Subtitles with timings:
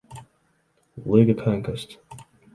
[1.05, 1.97] League of Conquest: